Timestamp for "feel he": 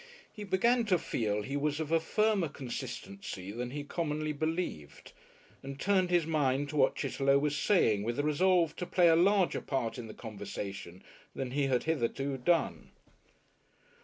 0.97-1.55